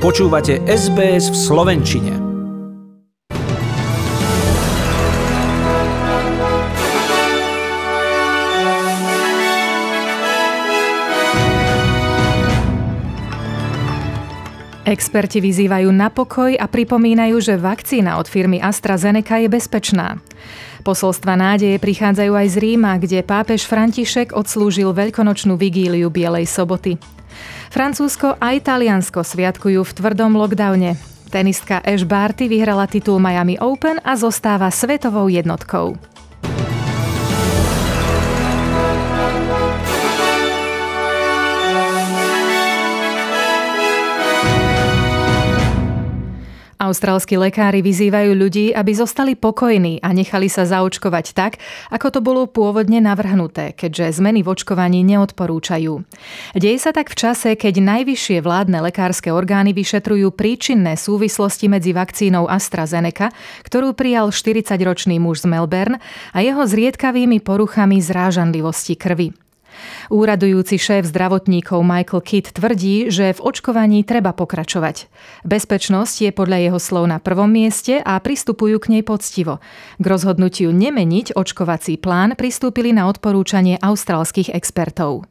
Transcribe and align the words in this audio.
Počúvate 0.00 0.64
SBS 0.64 1.28
v 1.28 1.36
Slovenčine. 1.36 2.12
Experti 14.88 15.44
vyzývajú 15.44 15.92
na 15.92 16.08
pokoj 16.08 16.56
a 16.56 16.64
pripomínajú, 16.64 17.36
že 17.44 17.60
vakcína 17.60 18.16
od 18.16 18.24
firmy 18.24 18.56
AstraZeneca 18.56 19.36
je 19.36 19.52
bezpečná. 19.52 20.16
Posolstva 20.80 21.36
nádeje 21.36 21.76
prichádzajú 21.76 22.32
aj 22.40 22.46
z 22.48 22.56
Ríma, 22.56 22.96
kde 22.96 23.20
pápež 23.20 23.68
František 23.68 24.32
odslúžil 24.32 24.96
veľkonočnú 24.96 25.60
vigíliu 25.60 26.08
Bielej 26.08 26.48
soboty. 26.48 27.19
Francúzsko 27.70 28.34
a 28.42 28.50
Taliansko 28.58 29.22
sviatkujú 29.22 29.86
v 29.86 29.92
tvrdom 29.94 30.34
lockdowne. 30.34 30.98
Tenistka 31.30 31.78
Ash 31.86 32.02
Barty 32.02 32.50
vyhrala 32.50 32.90
titul 32.90 33.22
Miami 33.22 33.62
Open 33.62 34.02
a 34.02 34.18
zostáva 34.18 34.74
svetovou 34.74 35.30
jednotkou. 35.30 35.94
Austrálsky 46.90 47.38
lekári 47.38 47.86
vyzývajú 47.86 48.34
ľudí, 48.34 48.74
aby 48.74 48.90
zostali 48.98 49.38
pokojní 49.38 50.02
a 50.02 50.10
nechali 50.10 50.50
sa 50.50 50.66
zaočkovať 50.66 51.26
tak, 51.38 51.62
ako 51.86 52.06
to 52.10 52.18
bolo 52.18 52.50
pôvodne 52.50 52.98
navrhnuté, 52.98 53.78
keďže 53.78 54.18
zmeny 54.18 54.42
v 54.42 54.50
očkovaní 54.50 55.06
neodporúčajú. 55.06 56.02
Deje 56.58 56.78
sa 56.82 56.90
tak 56.90 57.14
v 57.14 57.18
čase, 57.22 57.54
keď 57.54 57.78
najvyššie 57.78 58.42
vládne 58.42 58.82
lekárske 58.82 59.30
orgány 59.30 59.70
vyšetrujú 59.70 60.34
príčinné 60.34 60.98
súvislosti 60.98 61.70
medzi 61.70 61.94
vakcínou 61.94 62.50
AstraZeneca, 62.50 63.30
ktorú 63.62 63.94
prijal 63.94 64.34
40-ročný 64.34 65.22
muž 65.22 65.46
z 65.46 65.54
Melbourne, 65.54 66.02
a 66.34 66.42
jeho 66.42 66.66
zriedkavými 66.66 67.38
poruchami 67.38 68.02
zrážanlivosti 68.02 68.98
krvi. 68.98 69.49
Úradujúci 70.10 70.76
šéf 70.80 71.06
zdravotníkov 71.06 71.80
Michael 71.86 72.22
Kidd 72.22 72.50
tvrdí, 72.54 73.08
že 73.08 73.36
v 73.36 73.40
očkovaní 73.40 74.02
treba 74.02 74.34
pokračovať. 74.34 75.06
Bezpečnosť 75.46 76.16
je 76.26 76.30
podľa 76.34 76.58
jeho 76.66 76.80
slov 76.82 77.04
na 77.06 77.22
prvom 77.22 77.48
mieste 77.48 78.02
a 78.02 78.18
pristupujú 78.18 78.82
k 78.82 78.98
nej 78.98 79.02
poctivo. 79.06 79.62
K 79.98 80.04
rozhodnutiu 80.04 80.74
nemeniť 80.74 81.38
očkovací 81.38 81.96
plán 81.98 82.34
pristúpili 82.34 82.90
na 82.90 83.06
odporúčanie 83.06 83.78
austrálskych 83.78 84.50
expertov. 84.50 85.24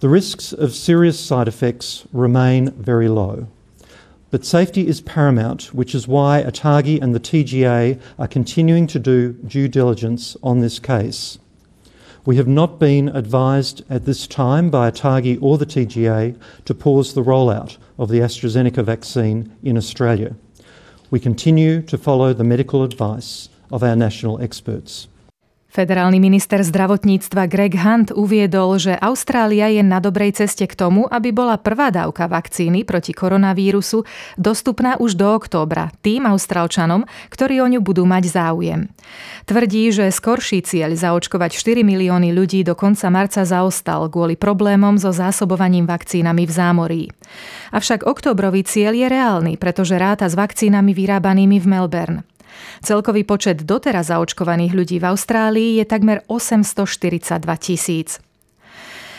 The 0.00 0.10
risks 0.10 0.52
of 0.52 0.74
serious 0.74 1.16
side 1.16 1.48
effects 1.48 2.04
remain 2.12 2.74
very 2.76 3.08
low. 3.08 3.46
But 4.34 4.44
safety 4.44 4.88
is 4.88 5.00
paramount, 5.00 5.72
which 5.72 5.94
is 5.94 6.08
why 6.08 6.42
ATAGI 6.42 7.00
and 7.00 7.14
the 7.14 7.20
TGA 7.20 8.00
are 8.18 8.26
continuing 8.26 8.88
to 8.88 8.98
do 8.98 9.32
due 9.46 9.68
diligence 9.68 10.36
on 10.42 10.58
this 10.58 10.80
case. 10.80 11.38
We 12.26 12.36
have 12.36 12.48
not 12.48 12.78
been 12.78 13.10
advised 13.10 13.84
at 13.90 14.06
this 14.06 14.26
time 14.26 14.70
by 14.70 14.90
ATAGI 14.90 15.38
or 15.42 15.58
the 15.58 15.66
TGA 15.66 16.38
to 16.64 16.74
pause 16.74 17.12
the 17.12 17.22
rollout 17.22 17.76
of 17.98 18.08
the 18.08 18.20
AstraZeneca 18.20 18.82
vaccine 18.82 19.54
in 19.62 19.76
Australia. 19.76 20.34
We 21.10 21.20
continue 21.20 21.82
to 21.82 21.98
follow 21.98 22.32
the 22.32 22.42
medical 22.42 22.82
advice 22.82 23.50
of 23.70 23.82
our 23.82 23.94
national 23.94 24.40
experts. 24.40 25.06
Federálny 25.74 26.22
minister 26.22 26.62
zdravotníctva 26.62 27.50
Greg 27.50 27.74
Hunt 27.74 28.14
uviedol, 28.14 28.78
že 28.78 28.94
Austrália 28.94 29.66
je 29.74 29.82
na 29.82 29.98
dobrej 29.98 30.38
ceste 30.38 30.70
k 30.70 30.78
tomu, 30.78 31.10
aby 31.10 31.34
bola 31.34 31.58
prvá 31.58 31.90
dávka 31.90 32.30
vakcíny 32.30 32.86
proti 32.86 33.10
koronavírusu 33.10 34.06
dostupná 34.38 34.94
už 35.02 35.18
do 35.18 35.34
októbra 35.34 35.90
tým 35.98 36.30
Austrálčanom, 36.30 37.02
ktorí 37.26 37.58
o 37.58 37.66
ňu 37.66 37.82
budú 37.82 38.06
mať 38.06 38.22
záujem. 38.30 38.86
Tvrdí, 39.50 39.90
že 39.90 40.14
skorší 40.14 40.62
cieľ 40.62 40.94
zaočkovať 40.94 41.50
4 41.58 41.82
milióny 41.82 42.30
ľudí 42.30 42.62
do 42.62 42.78
konca 42.78 43.10
marca 43.10 43.42
zaostal 43.42 44.06
kvôli 44.06 44.38
problémom 44.38 44.94
so 44.94 45.10
zásobovaním 45.10 45.90
vakcínami 45.90 46.46
v 46.46 46.52
zámorí. 46.54 47.02
Avšak 47.74 48.06
októbrový 48.06 48.62
cieľ 48.62 48.94
je 48.94 49.10
reálny, 49.10 49.58
pretože 49.58 49.98
ráta 49.98 50.30
s 50.30 50.38
vakcínami 50.38 50.94
vyrábanými 50.94 51.58
v 51.58 51.66
Melbourne. 51.66 52.22
Celkový 52.82 53.24
počet 53.24 53.62
doteraz 53.64 54.12
zaočkovaných 54.12 54.72
ľudí 54.72 54.96
v 55.00 55.08
Austrálii 55.10 55.80
je 55.80 55.84
takmer 55.86 56.22
842 56.28 57.40
tisíc. 57.58 58.20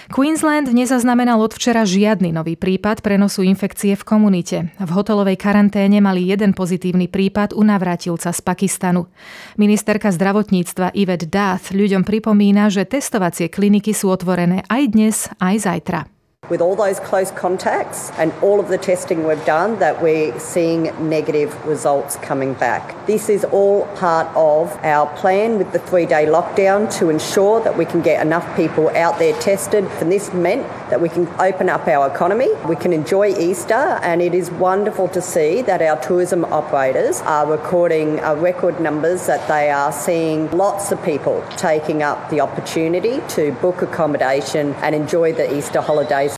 Queensland 0.06 0.70
nezaznamenal 0.70 1.42
od 1.42 1.58
včera 1.58 1.82
žiadny 1.82 2.30
nový 2.30 2.54
prípad 2.54 3.02
prenosu 3.02 3.42
infekcie 3.42 3.98
v 3.98 4.04
komunite. 4.06 4.58
V 4.78 4.90
hotelovej 4.94 5.34
karanténe 5.34 5.98
mali 5.98 6.30
jeden 6.30 6.54
pozitívny 6.54 7.10
prípad 7.10 7.58
u 7.58 7.66
navrátilca 7.66 8.30
z 8.30 8.40
Pakistanu. 8.46 9.10
Ministerka 9.58 10.14
zdravotníctva 10.14 10.94
Yvette 10.94 11.26
Dath 11.26 11.74
ľuďom 11.74 12.06
pripomína, 12.06 12.70
že 12.70 12.86
testovacie 12.86 13.50
kliniky 13.50 13.98
sú 13.98 14.14
otvorené 14.14 14.62
aj 14.70 14.84
dnes, 14.94 15.26
aj 15.42 15.56
zajtra. 15.66 16.15
With 16.50 16.62
all 16.62 16.76
those 16.76 17.00
close 17.00 17.32
contacts 17.32 18.12
and 18.18 18.34
all 18.42 18.60
of 18.60 18.68
the 18.68 18.78
testing 18.78 19.26
we've 19.26 19.44
done 19.46 19.80
that 19.80 20.02
we're 20.02 20.38
seeing 20.40 20.84
negative 21.10 21.66
results 21.66 22.16
coming 22.18 22.54
back. 22.54 23.06
This 23.08 23.30
is 23.30 23.44
all 23.46 23.86
part 23.96 24.28
of 24.36 24.72
our 24.84 25.08
plan 25.18 25.58
with 25.58 25.72
the 25.72 25.80
three 25.80 26.06
day 26.06 26.26
lockdown 26.26 26.92
to 27.00 27.10
ensure 27.10 27.62
that 27.62 27.78
we 27.78 27.86
can 27.86 28.02
get 28.02 28.26
enough 28.26 28.56
people 28.56 28.90
out 28.90 29.20
there 29.20 29.40
tested. 29.42 29.86
And 29.86 30.12
this 30.12 30.34
meant 30.34 30.66
that 30.90 31.02
we 31.02 31.10
can 31.10 31.28
open 31.40 31.70
up 31.70 31.88
our 31.88 32.08
economy, 32.14 32.50
we 32.68 32.76
can 32.76 32.94
enjoy 32.94 33.28
Easter, 33.38 33.74
and 33.74 34.22
it 34.22 34.34
is 34.34 34.52
wonderful 34.52 35.08
to 35.10 35.22
see 35.22 35.62
that 35.64 35.82
our 35.82 36.00
tourism 36.02 36.46
operators 36.46 37.22
are 37.22 37.46
recording 37.50 38.20
uh, 38.20 38.36
record 38.36 38.80
numbers 38.80 39.26
that 39.28 39.48
they 39.48 39.70
are 39.70 39.92
seeing 39.92 40.50
lots 40.52 40.92
of 40.92 41.04
people 41.04 41.44
taking 41.58 42.04
up 42.04 42.30
the 42.30 42.40
opportunity 42.42 43.22
to 43.30 43.52
book 43.54 43.82
accommodation 43.82 44.74
and 44.76 44.96
enjoy 44.96 45.34
the 45.34 45.56
Easter 45.58 45.82
holidays. 45.82 46.36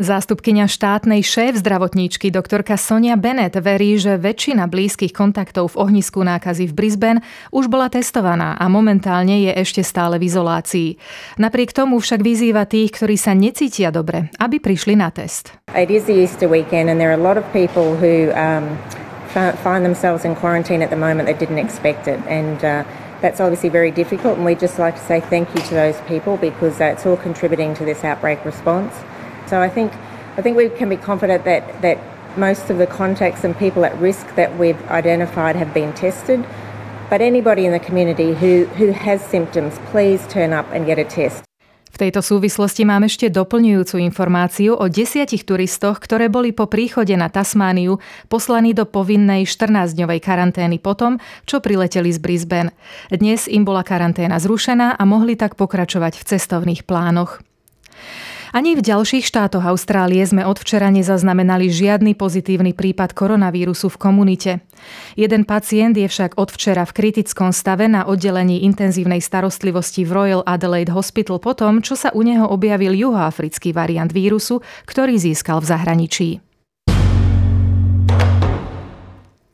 Zástupkyňa 0.00 0.64
štátnej 0.64 1.20
šéf 1.20 1.60
zdravotníčky 1.60 2.32
doktorka 2.32 2.80
Sonia 2.80 3.20
Bennett 3.20 3.52
verí, 3.60 4.00
že 4.00 4.16
väčšina 4.16 4.64
blízkych 4.64 5.12
kontaktov 5.12 5.76
v 5.76 5.84
ohnisku 5.84 6.24
nákazy 6.24 6.72
v 6.72 6.72
Brisbane 6.72 7.20
už 7.52 7.68
bola 7.68 7.92
testovaná 7.92 8.56
a 8.56 8.64
momentálne 8.72 9.44
je 9.44 9.52
ešte 9.52 9.84
stále 9.84 10.16
v 10.16 10.32
izolácii. 10.32 10.96
Napriek 11.36 11.76
tomu 11.76 12.00
však 12.00 12.24
vyzýva 12.24 12.64
tých, 12.64 12.96
ktorí 12.96 13.20
sa 13.20 13.36
necítia 13.36 13.92
dobre, 13.92 14.32
aby 14.40 14.56
prišli 14.56 14.96
na 14.96 15.12
test. 15.12 15.52
It 15.76 15.92
is 15.92 16.08
the 16.08 16.16
Easter 16.16 16.48
weekend 16.48 16.88
and 16.88 16.96
there 16.96 17.12
are 17.12 17.20
a 17.20 17.26
lot 17.28 17.36
of 17.36 17.44
people 17.52 17.92
who 17.92 18.32
um, 18.32 18.72
find 19.60 19.84
themselves 19.84 20.24
in 20.24 20.32
quarantine 20.32 20.80
at 20.80 20.88
the 20.88 20.96
moment 20.96 21.28
that 21.28 21.36
didn't 21.36 21.60
expect 21.60 22.08
it 22.08 22.24
and 22.24 22.56
uh, 22.64 22.88
that's 23.20 23.36
obviously 23.36 23.68
very 23.68 23.92
difficult 23.92 24.40
and 24.40 24.48
we'd 24.48 24.64
just 24.64 24.80
like 24.80 24.96
to 24.96 25.04
say 25.04 25.20
thank 25.20 25.52
you 25.52 25.60
to 25.68 25.76
those 25.76 26.00
people 26.08 26.40
because 26.40 26.80
that's 26.80 27.04
all 27.04 27.20
contributing 27.20 27.76
to 27.76 27.84
this 27.84 28.00
outbreak 28.00 28.40
response. 28.48 28.96
So 29.50 29.58
I 29.58 29.66
think 29.66 29.90
I 30.38 30.42
think 30.46 30.54
we 30.54 30.70
can 30.70 30.86
be 30.86 30.96
confident 30.96 31.42
that 31.42 31.66
that 31.82 31.98
most 32.38 32.70
of 32.70 32.78
the 32.78 32.86
contacts 32.86 33.42
and 33.42 33.58
people 33.58 33.82
at 33.82 33.90
risk 33.98 34.22
that 34.38 34.54
we've 34.54 34.78
identified 34.86 35.58
have 35.58 35.74
been 35.74 35.90
tested. 35.98 36.46
But 37.10 37.18
anybody 37.18 37.66
in 37.66 37.74
the 37.74 37.82
community 37.82 38.38
who, 38.38 38.70
who 38.78 38.94
has 38.94 39.18
symptoms, 39.18 39.74
please 39.90 40.22
turn 40.30 40.54
up 40.54 40.70
and 40.70 40.86
get 40.86 41.02
a 41.02 41.04
test. 41.04 41.42
V 41.90 41.98
tejto 41.98 42.22
súvislosti 42.22 42.86
mám 42.86 43.02
ešte 43.02 43.26
doplňujúcu 43.28 43.98
informáciu 43.98 44.78
o 44.78 44.86
desiatich 44.86 45.42
turistoch, 45.42 45.98
ktoré 45.98 46.30
boli 46.30 46.54
po 46.54 46.70
príchode 46.70 47.12
na 47.18 47.26
Tasmániu 47.26 47.98
poslaní 48.30 48.72
do 48.72 48.86
povinnej 48.86 49.42
14-dňovej 49.44 50.22
karantény 50.22 50.78
potom, 50.78 51.18
čo 51.44 51.58
prileteli 51.58 52.14
z 52.14 52.22
Brisbane. 52.22 52.70
Dnes 53.10 53.50
im 53.50 53.66
bola 53.66 53.82
karanténa 53.82 54.38
zrušená 54.38 54.96
a 54.96 55.02
mohli 55.02 55.34
tak 55.34 55.58
pokračovať 55.58 56.22
v 56.22 56.26
cestovných 56.30 56.86
plánoch. 56.86 57.42
Ani 58.50 58.74
v 58.74 58.82
ďalších 58.82 59.22
štátoch 59.22 59.62
Austrálie 59.62 60.26
sme 60.26 60.42
od 60.42 60.58
včera 60.58 60.90
nezaznamenali 60.90 61.70
žiadny 61.70 62.18
pozitívny 62.18 62.74
prípad 62.74 63.14
koronavírusu 63.14 63.86
v 63.86 64.00
komunite. 64.02 64.52
Jeden 65.14 65.46
pacient 65.46 65.94
je 65.94 66.10
však 66.10 66.34
od 66.34 66.50
včera 66.50 66.82
v 66.82 66.90
kritickom 66.90 67.54
stave 67.54 67.86
na 67.86 68.10
oddelení 68.10 68.66
intenzívnej 68.66 69.22
starostlivosti 69.22 70.02
v 70.02 70.10
Royal 70.10 70.42
Adelaide 70.42 70.90
Hospital 70.90 71.38
potom, 71.38 71.78
čo 71.78 71.94
sa 71.94 72.10
u 72.10 72.26
neho 72.26 72.50
objavil 72.50 72.90
juhoafrický 72.98 73.70
variant 73.70 74.10
vírusu, 74.10 74.66
ktorý 74.82 75.14
získal 75.14 75.62
v 75.62 75.70
zahraničí. 75.70 76.49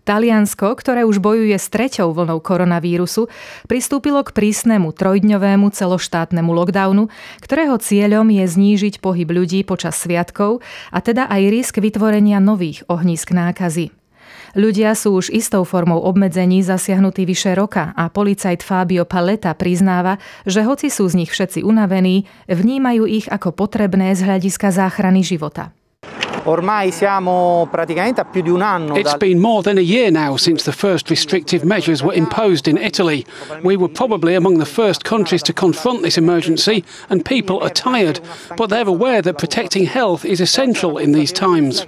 Taliansko, 0.07 0.79
ktoré 0.79 1.03
už 1.03 1.19
bojuje 1.19 1.59
s 1.59 1.67
treťou 1.67 2.15
vlnou 2.15 2.39
koronavírusu, 2.39 3.27
pristúpilo 3.67 4.23
k 4.23 4.31
prísnemu 4.31 4.95
trojdňovému 4.95 5.67
celoštátnemu 5.75 6.47
lockdownu, 6.47 7.11
ktorého 7.43 7.75
cieľom 7.83 8.31
je 8.31 8.47
znížiť 8.47 9.03
pohyb 9.03 9.27
ľudí 9.27 9.67
počas 9.67 9.99
sviatkov 9.99 10.63
a 10.95 11.03
teda 11.03 11.27
aj 11.27 11.43
risk 11.51 11.75
vytvorenia 11.83 12.39
nových 12.39 12.87
ohnízk 12.87 13.35
nákazy. 13.35 13.91
Ľudia 14.57 14.97
sú 14.97 15.19
už 15.19 15.35
istou 15.35 15.67
formou 15.69 16.01
obmedzení 16.01 16.65
zasiahnutí 16.65 17.29
vyše 17.29 17.53
roka 17.53 17.93
a 17.93 18.09
policajt 18.09 18.65
Fabio 18.65 19.05
Paleta 19.05 19.53
priznáva, 19.53 20.17
že 20.49 20.65
hoci 20.65 20.89
sú 20.89 21.11
z 21.11 21.19
nich 21.21 21.31
všetci 21.35 21.61
unavení, 21.61 22.25
vnímajú 22.49 23.05
ich 23.05 23.27
ako 23.29 23.53
potrebné 23.53 24.17
z 24.17 24.25
hľadiska 24.25 24.73
záchrany 24.73 25.21
života. 25.21 25.77
Ormai 26.47 26.93
siamo 26.93 27.67
praticamente 27.71 28.21
a 28.21 28.25
più 28.25 28.41
di 28.41 28.51
un 28.51 28.63
anno. 28.63 28.95
It's 28.95 29.17
been 29.17 29.41
more 29.41 29.63
than 29.63 29.79
a 29.79 29.83
year 29.83 30.13
now 30.13 30.37
since 30.37 30.63
the 30.63 30.71
first 30.71 31.11
restrictive 31.11 31.67
measures 31.67 32.03
were 32.03 32.15
imposed 32.15 32.69
in 32.69 32.79
Italy. 32.79 33.27
We 33.63 33.75
were 33.75 33.91
probably 33.91 34.37
among 34.37 34.63
the 34.63 34.71
first 34.71 35.03
countries 35.03 35.43
to 35.43 35.53
confront 35.53 36.03
this 36.03 36.17
emergency, 36.17 36.85
and 37.11 37.27
people 37.27 37.59
are 37.67 37.75
tired, 37.75 38.23
but 38.57 38.71
they're 38.71 38.87
aware 38.87 39.23
that 39.23 39.39
protecting 39.39 39.91
health 39.91 40.25
is 40.25 40.41
essential 40.41 41.03
in 41.03 41.11
these 41.11 41.35
times. 41.35 41.83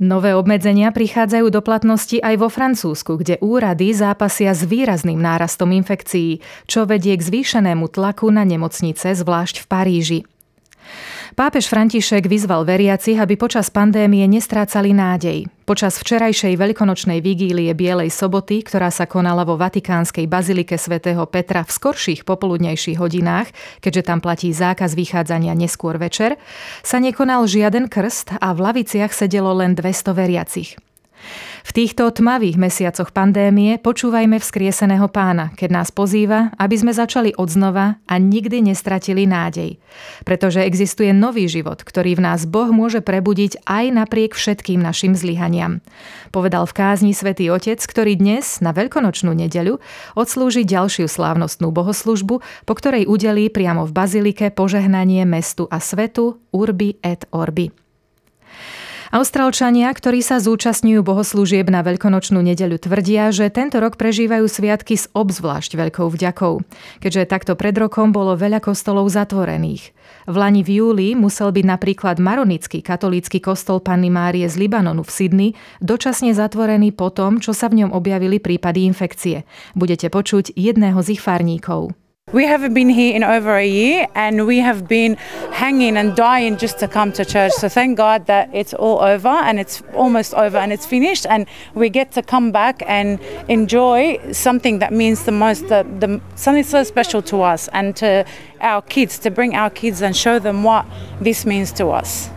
Nové 0.00 0.32
obmedzenia 0.32 0.92
prichádzajú 0.96 1.52
do 1.52 1.60
platnosti 1.60 2.20
aj 2.20 2.36
vo 2.40 2.48
Francúzsku, 2.48 3.20
kde 3.20 3.40
úrady 3.40 3.92
zápasia 3.92 4.56
s 4.56 4.64
výrazným 4.64 5.20
nárastom 5.20 5.72
infekcií, 5.76 6.40
čo 6.68 6.88
vedie 6.88 7.16
k 7.16 7.22
zvýšenému 7.24 7.88
tlaku 7.88 8.28
na 8.32 8.44
nemocnice, 8.44 9.12
zvlášť 9.12 9.60
v 9.60 9.66
Paríži. 9.68 10.20
Pápež 11.40 11.72
František 11.72 12.28
vyzval 12.28 12.68
veriacich, 12.68 13.16
aby 13.16 13.32
počas 13.32 13.72
pandémie 13.72 14.28
nestrácali 14.28 14.92
nádej. 14.92 15.48
Počas 15.64 15.96
včerajšej 15.96 16.52
veľkonočnej 16.52 17.24
vigílie 17.24 17.72
Bielej 17.72 18.12
soboty, 18.12 18.60
ktorá 18.60 18.92
sa 18.92 19.08
konala 19.08 19.48
vo 19.48 19.56
Vatikánskej 19.56 20.28
bazilike 20.28 20.76
svätého 20.76 21.24
Petra 21.24 21.64
v 21.64 21.72
skorších 21.72 22.28
popoludnejších 22.28 23.00
hodinách, 23.00 23.56
keďže 23.80 24.04
tam 24.04 24.20
platí 24.20 24.52
zákaz 24.52 24.92
vychádzania 24.92 25.56
neskôr 25.56 25.96
večer, 25.96 26.36
sa 26.84 27.00
nekonal 27.00 27.48
žiaden 27.48 27.88
krst 27.88 28.36
a 28.36 28.52
v 28.52 28.60
laviciach 28.60 29.16
sedelo 29.16 29.56
len 29.56 29.72
200 29.72 30.12
veriacich. 30.12 30.76
V 31.60 31.70
týchto 31.76 32.10
tmavých 32.10 32.58
mesiacoch 32.58 33.14
pandémie 33.14 33.78
počúvajme 33.78 34.42
vzkrieseného 34.42 35.06
pána, 35.06 35.54
keď 35.54 35.70
nás 35.70 35.88
pozýva, 35.94 36.50
aby 36.58 36.74
sme 36.74 36.90
začali 36.90 37.36
odznova 37.36 38.00
a 38.08 38.14
nikdy 38.18 38.64
nestratili 38.64 39.28
nádej. 39.28 39.78
Pretože 40.26 40.64
existuje 40.64 41.14
nový 41.14 41.46
život, 41.46 41.84
ktorý 41.84 42.18
v 42.18 42.24
nás 42.26 42.48
Boh 42.48 42.72
môže 42.74 43.04
prebudiť 43.04 43.62
aj 43.68 43.84
napriek 43.92 44.32
všetkým 44.34 44.82
našim 44.82 45.14
zlyhaniam. 45.14 45.84
Povedal 46.34 46.66
v 46.66 46.74
kázni 46.74 47.12
svätý 47.14 47.52
Otec, 47.52 47.78
ktorý 47.78 48.18
dnes, 48.18 48.58
na 48.64 48.74
veľkonočnú 48.74 49.30
nedeľu, 49.36 49.78
odslúži 50.18 50.66
ďalšiu 50.66 51.06
slávnostnú 51.06 51.70
bohoslužbu, 51.70 52.42
po 52.66 52.72
ktorej 52.74 53.06
udelí 53.06 53.46
priamo 53.46 53.86
v 53.86 53.94
bazilike 53.94 54.50
požehnanie 54.50 55.22
mestu 55.22 55.70
a 55.70 55.78
svetu 55.78 56.40
Urbi 56.50 56.98
et 57.04 57.26
Orbi. 57.30 57.89
Austrálčania, 59.10 59.90
ktorí 59.90 60.22
sa 60.22 60.38
zúčastňujú 60.38 61.02
bohoslúžieb 61.02 61.66
na 61.66 61.82
veľkonočnú 61.82 62.46
nedeľu, 62.46 62.78
tvrdia, 62.78 63.34
že 63.34 63.50
tento 63.50 63.82
rok 63.82 63.98
prežívajú 63.98 64.46
sviatky 64.46 64.94
s 64.94 65.10
obzvlášť 65.10 65.74
veľkou 65.74 66.06
vďakou, 66.14 66.62
keďže 67.02 67.26
takto 67.26 67.58
pred 67.58 67.74
rokom 67.74 68.14
bolo 68.14 68.38
veľa 68.38 68.62
kostolov 68.62 69.10
zatvorených. 69.10 69.90
V 70.30 70.34
Lani 70.38 70.62
v 70.62 70.78
júli 70.78 71.18
musel 71.18 71.50
byť 71.50 71.66
napríklad 71.66 72.22
maronický 72.22 72.86
katolícky 72.86 73.42
kostol 73.42 73.82
Panny 73.82 74.14
Márie 74.14 74.46
z 74.46 74.54
Libanonu 74.54 75.02
v 75.02 75.10
Sydney 75.10 75.50
dočasne 75.82 76.30
zatvorený 76.30 76.94
po 76.94 77.10
tom, 77.10 77.42
čo 77.42 77.50
sa 77.50 77.66
v 77.66 77.82
ňom 77.82 77.90
objavili 77.90 78.38
prípady 78.38 78.86
infekcie. 78.86 79.42
Budete 79.74 80.06
počuť 80.06 80.54
jedného 80.54 81.02
z 81.02 81.18
ich 81.18 81.22
farníkov. 81.22 81.98
We 82.32 82.46
haven't 82.46 82.74
been 82.74 82.88
here 82.88 83.16
in 83.16 83.24
over 83.24 83.56
a 83.56 83.66
year 83.66 84.06
and 84.14 84.46
we 84.46 84.58
have 84.58 84.86
been 84.86 85.16
hanging 85.52 85.96
and 85.96 86.14
dying 86.14 86.58
just 86.58 86.78
to 86.78 86.86
come 86.86 87.12
to 87.14 87.24
church. 87.24 87.52
So 87.52 87.68
thank 87.68 87.96
God 87.96 88.26
that 88.26 88.48
it's 88.52 88.72
all 88.72 89.00
over 89.00 89.28
and 89.28 89.58
it's 89.58 89.82
almost 89.94 90.34
over 90.34 90.56
and 90.56 90.72
it's 90.72 90.86
finished 90.86 91.26
and 91.26 91.46
we 91.74 91.90
get 91.90 92.12
to 92.12 92.22
come 92.22 92.52
back 92.52 92.84
and 92.86 93.20
enjoy 93.48 94.20
something 94.30 94.78
that 94.78 94.92
means 94.92 95.24
the 95.24 95.32
most, 95.32 95.66
the, 95.68 95.84
the, 95.98 96.20
something 96.36 96.62
so 96.62 96.84
special 96.84 97.20
to 97.22 97.42
us 97.42 97.68
and 97.72 97.96
to 97.96 98.24
our 98.60 98.82
kids, 98.82 99.18
to 99.18 99.30
bring 99.30 99.56
our 99.56 99.70
kids 99.70 100.00
and 100.00 100.16
show 100.16 100.38
them 100.38 100.62
what 100.62 100.86
this 101.20 101.44
means 101.44 101.72
to 101.72 101.88
us. 101.88 102.30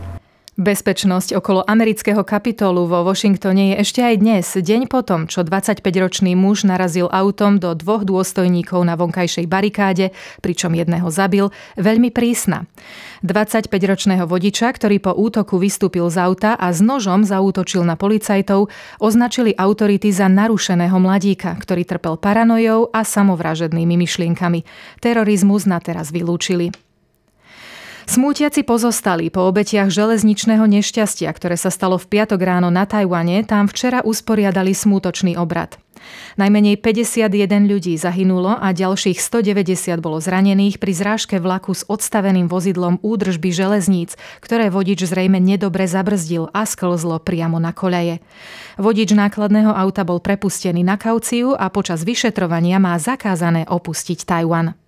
Bezpečnosť 0.54 1.34
okolo 1.34 1.66
amerického 1.66 2.22
kapitolu 2.22 2.86
vo 2.86 3.02
Washingtone 3.02 3.74
je 3.74 3.82
ešte 3.82 4.06
aj 4.06 4.14
dnes, 4.22 4.46
deň 4.54 4.86
potom, 4.86 5.26
čo 5.26 5.42
25-ročný 5.42 6.38
muž 6.38 6.62
narazil 6.62 7.10
autom 7.10 7.58
do 7.58 7.74
dvoch 7.74 8.06
dôstojníkov 8.06 8.86
na 8.86 8.94
vonkajšej 8.94 9.50
barikáde, 9.50 10.14
pričom 10.46 10.78
jedného 10.78 11.10
zabil, 11.10 11.50
veľmi 11.74 12.14
prísna. 12.14 12.70
25-ročného 13.26 14.30
vodiča, 14.30 14.70
ktorý 14.70 15.02
po 15.02 15.10
útoku 15.18 15.58
vystúpil 15.58 16.06
z 16.06 16.22
auta 16.22 16.54
a 16.54 16.70
s 16.70 16.78
nožom 16.78 17.26
zaútočil 17.26 17.82
na 17.82 17.98
policajtov, 17.98 18.70
označili 19.02 19.58
autority 19.58 20.14
za 20.14 20.30
narušeného 20.30 21.02
mladíka, 21.02 21.50
ktorý 21.58 21.82
trpel 21.82 22.14
paranojou 22.14 22.94
a 22.94 23.02
samovražednými 23.02 23.98
myšlienkami. 23.98 24.62
Terorizmus 25.02 25.66
na 25.66 25.82
teraz 25.82 26.14
vylúčili. 26.14 26.93
Smútiaci 28.04 28.68
pozostali 28.68 29.32
po 29.32 29.48
obetiach 29.48 29.88
železničného 29.88 30.68
nešťastia, 30.68 31.32
ktoré 31.32 31.56
sa 31.56 31.72
stalo 31.72 31.96
v 31.96 32.04
piatok 32.04 32.36
ráno 32.36 32.68
na 32.68 32.84
Tajwane, 32.84 33.48
tam 33.48 33.64
včera 33.64 34.04
usporiadali 34.04 34.76
smútočný 34.76 35.40
obrad. 35.40 35.80
Najmenej 36.36 36.84
51 36.84 37.64
ľudí 37.64 37.96
zahynulo 37.96 38.60
a 38.60 38.76
ďalších 38.76 39.16
190 39.16 40.04
bolo 40.04 40.20
zranených 40.20 40.76
pri 40.76 40.92
zrážke 40.92 41.40
vlaku 41.40 41.72
s 41.72 41.88
odstaveným 41.88 42.44
vozidlom 42.44 43.00
údržby 43.00 43.48
železníc, 43.48 44.20
ktoré 44.44 44.68
vodič 44.68 45.00
zrejme 45.08 45.40
nedobre 45.40 45.88
zabrzdil 45.88 46.52
a 46.52 46.68
sklzlo 46.68 47.24
priamo 47.24 47.56
na 47.56 47.72
koľaje. 47.72 48.20
Vodič 48.76 49.16
nákladného 49.16 49.72
auta 49.72 50.04
bol 50.04 50.20
prepustený 50.20 50.84
na 50.84 51.00
kauciu 51.00 51.56
a 51.56 51.72
počas 51.72 52.04
vyšetrovania 52.04 52.76
má 52.76 53.00
zakázané 53.00 53.64
opustiť 53.64 54.28
Tajwan. 54.28 54.83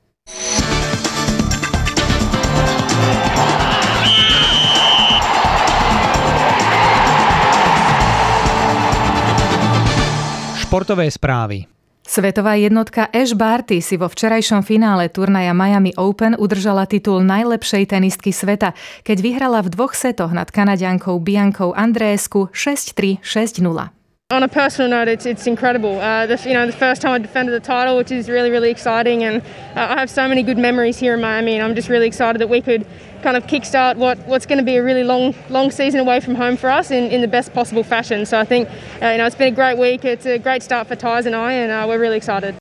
Športové 10.77 11.09
správy. 11.09 11.65
Svetová 12.05 12.53
jednotka 12.61 13.09
Ash 13.09 13.33
Barty 13.33 13.81
si 13.81 13.97
vo 13.97 14.13
včerajšom 14.13 14.61
finále 14.61 15.09
turnaja 15.09 15.57
Miami 15.57 15.97
Open 15.97 16.37
udržala 16.37 16.85
titul 16.85 17.25
najlepšej 17.25 17.97
tenistky 17.97 18.29
sveta, 18.29 18.77
keď 19.01 19.25
vyhrala 19.25 19.65
v 19.65 19.73
dvoch 19.73 19.97
setoch 19.97 20.37
nad 20.37 20.53
Kanadiankou 20.53 21.17
Biankou 21.17 21.73
Andreesku 21.73 22.53
6-3, 22.53 23.25
6-0. 23.25 23.96
On 24.31 24.43
a 24.43 24.49
personal 24.49 24.91
note, 24.91 25.07
it's, 25.07 25.25
it's 25.25 25.47
incredible. 25.47 26.01
Uh, 26.01 26.27
the, 26.27 26.37
you 26.49 26.53
know, 26.53 26.67
the 26.67 26.73
first 26.73 27.01
time 27.01 27.13
I 27.13 27.19
defended 27.19 27.55
the 27.55 27.65
title, 27.65 27.97
which 27.97 28.11
is 28.11 28.29
really, 28.29 28.51
really 28.51 28.71
exciting, 28.71 29.23
and 29.23 29.41
uh, 29.77 29.87
I 29.91 30.01
have 30.01 30.11
so 30.11 30.27
many 30.27 30.43
good 30.43 30.59
memories 30.59 30.99
here 30.99 31.15
in 31.15 31.21
Miami, 31.21 31.55
and 31.55 31.63
I'm 31.63 31.77
just 31.77 31.89
really 31.89 32.09
excited 32.09 32.41
that 32.41 32.49
we 32.49 32.61
could 32.61 32.85
kind 33.23 33.37
of 33.37 33.47
kickstart 33.47 33.95
what, 33.95 34.19
what's 34.27 34.45
going 34.45 34.59
to 34.59 34.65
be 34.65 34.79
a 34.79 34.83
really 34.83 35.05
long, 35.05 35.33
long 35.49 35.71
season 35.71 36.01
away 36.01 36.19
from 36.19 36.35
home 36.35 36.57
for 36.57 36.69
us 36.69 36.91
in, 36.91 37.05
in 37.13 37.21
the 37.21 37.29
best 37.29 37.55
possible 37.55 37.85
fashion. 37.85 38.27
So 38.27 38.37
I 38.37 38.45
think, 38.45 38.69
uh, 39.01 39.11
you 39.11 39.19
know, 39.19 39.27
it's 39.27 39.37
been 39.37 39.53
a 39.53 39.55
great 39.55 39.79
week. 39.79 40.05
It's 40.05 40.27
a 40.27 40.41
great 40.41 40.65
start 40.65 40.89
for 40.89 40.97
Tyes 40.97 41.27
and 41.27 41.37
I, 41.37 41.53
and 41.53 41.71
uh, 41.71 41.87
we're 41.87 42.01
really 42.01 42.17
excited. 42.17 42.57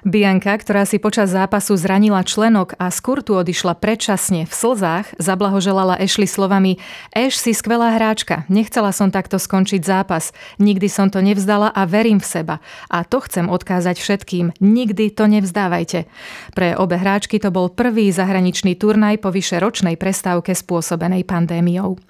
Bianka, 0.00 0.56
ktorá 0.56 0.88
si 0.88 0.96
počas 0.96 1.28
zápasu 1.28 1.76
zranila 1.76 2.24
členok 2.24 2.72
a 2.80 2.88
z 2.88 2.98
kurtu 3.04 3.36
odišla 3.36 3.76
predčasne 3.76 4.48
v 4.48 4.52
slzách, 4.52 5.20
zablahoželala 5.20 6.00
Ashley 6.00 6.24
slovami 6.24 6.80
Ash 7.12 7.36
si 7.36 7.52
skvelá 7.52 7.92
hráčka, 8.00 8.48
nechcela 8.48 8.96
som 8.96 9.12
takto 9.12 9.36
skončiť 9.36 9.84
zápas, 9.84 10.32
nikdy 10.56 10.88
som 10.88 11.12
to 11.12 11.20
nevzdala 11.20 11.68
a 11.68 11.84
verím 11.84 12.16
v 12.16 12.26
seba. 12.26 12.56
A 12.88 13.04
to 13.04 13.20
chcem 13.20 13.52
odkázať 13.52 14.00
všetkým, 14.00 14.56
nikdy 14.58 15.12
to 15.12 15.28
nevzdávajte. 15.28 16.08
Pre 16.56 16.68
obe 16.80 16.96
hráčky 16.96 17.36
to 17.36 17.52
bol 17.52 17.68
prvý 17.68 18.08
zahraničný 18.08 18.80
turnaj 18.80 19.20
po 19.20 19.28
vyše 19.28 19.60
ročnej 19.60 20.00
prestávke 20.00 20.56
spôsobenej 20.56 21.28
pandémiou. 21.28 22.00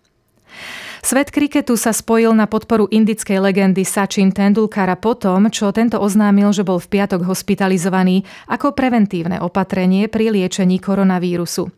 Svet 1.00 1.32
kriketu 1.32 1.80
sa 1.80 1.96
spojil 1.96 2.36
na 2.36 2.44
podporu 2.44 2.84
indickej 2.92 3.40
legendy 3.40 3.88
Sachin 3.88 4.36
Tendulkara 4.36 5.00
po 5.00 5.16
tom, 5.16 5.48
čo 5.48 5.72
tento 5.72 5.96
oznámil, 5.96 6.52
že 6.52 6.60
bol 6.60 6.76
v 6.76 7.00
piatok 7.00 7.24
hospitalizovaný 7.24 8.28
ako 8.52 8.76
preventívne 8.76 9.40
opatrenie 9.40 10.12
pri 10.12 10.28
liečení 10.28 10.76
koronavírusu. 10.76 11.72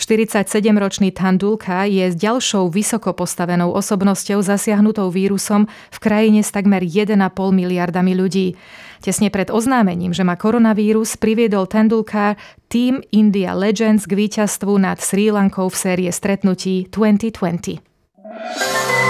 47-ročný 0.00 1.12
Tandulka 1.14 1.84
je 1.86 2.10
ďalšou 2.10 2.72
vysoko 2.72 3.12
postavenou 3.14 3.70
osobnosťou 3.76 4.40
zasiahnutou 4.42 5.12
vírusom 5.12 5.68
v 5.68 5.98
krajine 6.00 6.40
s 6.42 6.50
takmer 6.50 6.82
1,5 6.82 7.14
miliardami 7.52 8.12
ľudí. 8.16 8.56
Tesne 8.98 9.30
pred 9.30 9.54
oznámením, 9.54 10.10
že 10.10 10.26
má 10.26 10.34
koronavírus, 10.34 11.14
priviedol 11.14 11.70
Tendulkar 11.70 12.34
Team 12.66 13.04
India 13.14 13.54
Legends 13.54 14.08
k 14.08 14.18
víťazstvu 14.18 14.72
nad 14.82 14.98
Sri 14.98 15.30
Lankou 15.30 15.70
v 15.70 15.76
série 15.78 16.10
stretnutí 16.10 16.90
2020. 16.90 17.87
Música 18.28 19.07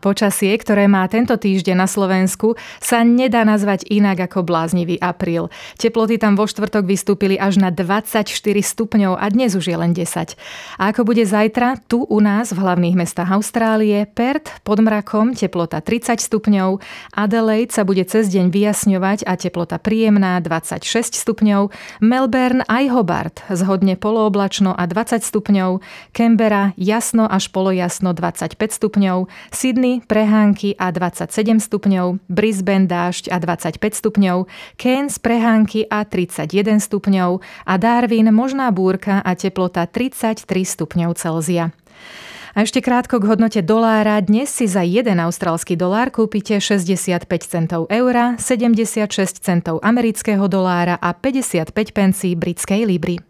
Počasie, 0.00 0.56
ktoré 0.56 0.88
má 0.88 1.04
tento 1.12 1.36
týždeň 1.36 1.76
na 1.76 1.84
Slovensku, 1.84 2.56
sa 2.80 3.04
nedá 3.04 3.44
nazvať 3.44 3.84
inak 3.92 4.32
ako 4.32 4.48
bláznivý 4.48 4.96
apríl. 4.96 5.52
Teploty 5.76 6.16
tam 6.16 6.40
vo 6.40 6.48
štvrtok 6.48 6.88
vystúpili 6.88 7.36
až 7.36 7.60
na 7.60 7.68
24 7.68 8.24
stupňov 8.40 9.20
a 9.20 9.28
dnes 9.28 9.52
už 9.52 9.68
je 9.68 9.76
len 9.76 9.92
10. 9.92 10.40
A 10.80 10.82
ako 10.88 11.04
bude 11.04 11.20
zajtra, 11.28 11.84
tu 11.84 12.08
u 12.08 12.18
nás 12.24 12.48
v 12.48 12.64
hlavných 12.64 12.96
mestách 12.96 13.28
Austrálie, 13.28 14.08
Perth 14.08 14.64
pod 14.64 14.80
mrakom 14.80 15.36
teplota 15.36 15.84
30 15.84 16.16
stupňov, 16.16 16.80
Adelaide 17.12 17.76
sa 17.76 17.84
bude 17.84 18.00
cez 18.08 18.32
deň 18.32 18.48
vyjasňovať 18.48 19.28
a 19.28 19.36
teplota 19.36 19.76
príjemná 19.76 20.40
26 20.40 21.12
stupňov, 21.12 21.68
Melbourne 22.00 22.64
aj 22.72 22.84
Hobart 22.88 23.36
zhodne 23.52 24.00
polooblačno 24.00 24.72
a 24.72 24.88
20 24.88 25.20
stupňov, 25.20 25.84
Canberra 26.16 26.72
jasno 26.80 27.28
až 27.28 27.52
polojasno 27.52 28.16
25 28.16 28.56
stupňov, 28.56 29.28
Sydney 29.52 29.89
prehánky 29.98 30.78
a 30.78 30.94
27 30.94 31.58
stupňov, 31.58 32.22
Brisbane 32.30 32.86
dážď 32.86 33.34
a 33.34 33.42
25 33.42 33.82
stupňov, 33.82 34.46
Cairns 34.78 35.18
prehánky 35.18 35.90
a 35.90 36.06
31 36.06 36.78
stupňov 36.78 37.42
a 37.42 37.74
Darwin 37.74 38.30
možná 38.30 38.70
búrka 38.70 39.18
a 39.18 39.34
teplota 39.34 39.90
33 39.90 40.46
stupňov 40.46 41.10
Celzia. 41.18 41.74
A 42.54 42.66
ešte 42.66 42.82
krátko 42.82 43.22
k 43.22 43.30
hodnote 43.30 43.62
dolára. 43.62 44.18
Dnes 44.18 44.50
si 44.50 44.66
za 44.66 44.82
1 44.82 45.06
austrálsky 45.22 45.78
dolár 45.78 46.10
kúpite 46.10 46.58
65 46.58 47.30
centov 47.46 47.86
eura, 47.86 48.34
76 48.42 49.38
centov 49.38 49.78
amerického 49.86 50.50
dolára 50.50 50.98
a 50.98 51.14
55 51.14 51.70
pencí 51.94 52.34
britskej 52.34 52.82
libry. 52.86 53.29